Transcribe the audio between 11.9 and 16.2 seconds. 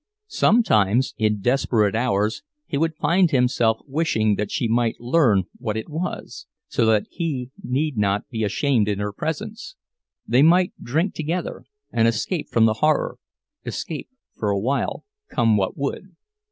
and escape from the horror—escape for a while, come what would.